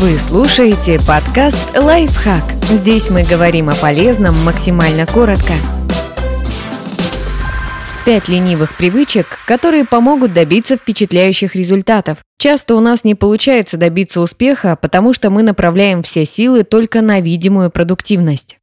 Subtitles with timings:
[0.00, 2.44] Вы слушаете подкаст «Лайфхак».
[2.70, 5.54] Здесь мы говорим о полезном максимально коротко.
[8.06, 12.18] Пять ленивых привычек, которые помогут добиться впечатляющих результатов.
[12.38, 17.20] Часто у нас не получается добиться успеха, потому что мы направляем все силы только на
[17.20, 18.56] видимую продуктивность.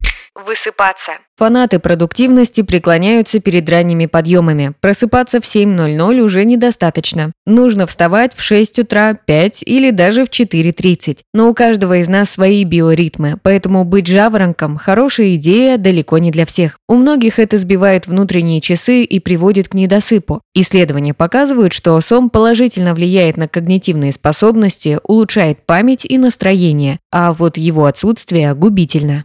[0.44, 1.12] Высыпаться.
[1.38, 4.74] Фанаты продуктивности преклоняются перед ранними подъемами.
[4.82, 7.32] Просыпаться в 7.00 уже недостаточно.
[7.46, 11.20] Нужно вставать в 6 утра, 5 или даже в 4.30.
[11.32, 16.44] Но у каждого из нас свои биоритмы, поэтому быть жаворонком– хорошая идея далеко не для
[16.44, 16.78] всех.
[16.86, 20.42] У многих это сбивает внутренние часы и приводит к недосыпу.
[20.54, 27.56] Исследования показывают, что сон положительно влияет на когнитивные способности, улучшает память и настроение, а вот
[27.56, 29.24] его отсутствие губительно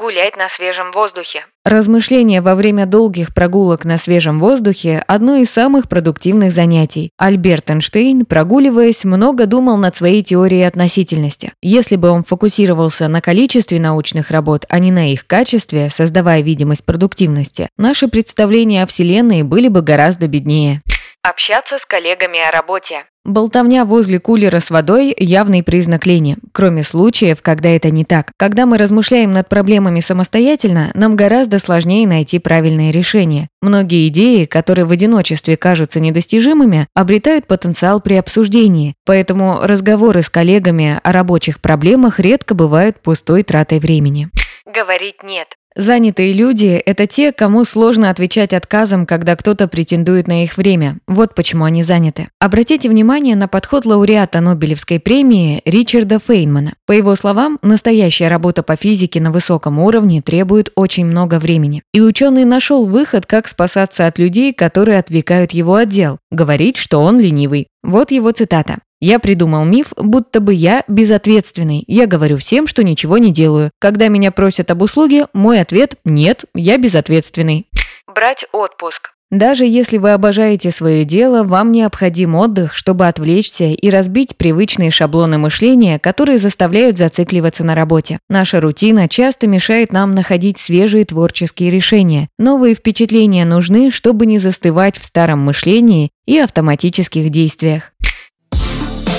[0.00, 1.44] гулять на свежем воздухе.
[1.62, 7.10] Размышления во время долгих прогулок на свежем воздухе– одно из самых продуктивных занятий.
[7.18, 11.52] Альберт Эйнштейн, прогуливаясь, много думал над своей теорией относительности.
[11.60, 16.84] Если бы он фокусировался на количестве научных работ, а не на их качестве, создавая видимость
[16.86, 20.80] продуктивности, наши представления о Вселенной были бы гораздо беднее.
[21.22, 23.04] Общаться с коллегами о работе.
[23.26, 28.32] Болтовня возле кулера с водой– явный признак лени, кроме случаев, когда это не так.
[28.38, 33.48] Когда мы размышляем над проблемами самостоятельно, нам гораздо сложнее найти правильные решения.
[33.60, 41.00] Многие идеи, которые в одиночестве кажутся недостижимыми, обретают потенциал при обсуждении, поэтому разговоры с коллегами
[41.02, 44.30] о рабочих проблемах редко бывают пустой тратой времени.
[44.64, 45.48] Говорить «нет».
[45.76, 50.98] Занятые люди– это те, кому сложно отвечать отказом, когда кто-то претендует на их время.
[51.06, 52.28] Вот почему они заняты.
[52.40, 56.74] Обратите внимание на подход лауреата Нобелевской премии Ричарда Фейнмана.
[56.86, 61.82] По его словам, настоящая работа по физике на высоком уровне требует очень много времени.
[61.94, 66.18] И ученый нашел выход, как спасаться от людей, которые отвлекают его отдел.
[66.32, 67.68] Говорить, что он ленивый.
[67.84, 68.78] Вот его цитата.
[69.00, 71.84] Я придумал миф, будто бы я безответственный.
[71.86, 73.70] Я говорю всем, что ничего не делаю.
[73.78, 77.66] Когда меня просят об услуге, мой ответ– нет, я безответственный.
[78.06, 79.12] Брать отпуск.
[79.30, 85.38] Даже если вы обожаете свое дело, вам необходим отдых, чтобы отвлечься и разбить привычные шаблоны
[85.38, 88.18] мышления, которые заставляют зацикливаться на работе.
[88.28, 92.28] Наша рутина часто мешает нам находить свежие творческие решения.
[92.40, 97.89] Новые впечатления нужны, чтобы не застывать в старом мышлении и автоматических действиях.